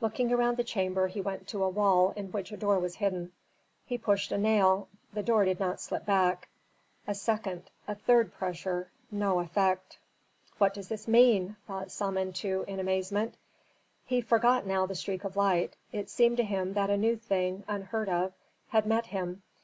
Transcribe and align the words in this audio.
Looking 0.00 0.32
around 0.32 0.56
the 0.56 0.62
chamber 0.62 1.08
he 1.08 1.20
went 1.20 1.48
to 1.48 1.64
a 1.64 1.68
wall 1.68 2.12
in 2.14 2.30
which 2.30 2.52
a 2.52 2.56
door 2.56 2.78
was 2.78 2.94
hidden. 2.94 3.32
He 3.84 3.98
pushed 3.98 4.30
a 4.30 4.38
nail; 4.38 4.86
the 5.12 5.22
door 5.24 5.44
did 5.44 5.58
not 5.58 5.80
slip 5.80 6.06
back. 6.06 6.46
A 7.08 7.14
second, 7.16 7.64
a 7.88 7.96
third 7.96 8.32
pressure 8.32 8.88
no 9.10 9.40
effect. 9.40 9.98
"What 10.58 10.74
does 10.74 10.86
this 10.86 11.08
mean?" 11.08 11.56
thought 11.66 11.90
Samentu 11.90 12.64
in 12.68 12.78
amazement. 12.78 13.34
He 14.06 14.20
forgot 14.20 14.64
now 14.64 14.86
the 14.86 14.94
streak 14.94 15.24
of 15.24 15.36
light. 15.36 15.74
It 15.90 16.08
seemed 16.08 16.36
to 16.36 16.44
him 16.44 16.74
that 16.74 16.88
a 16.88 16.96
new 16.96 17.16
thing, 17.16 17.64
unheard 17.66 18.08
of, 18.08 18.32
had 18.68 18.86
met 18.86 19.06
him. 19.06 19.42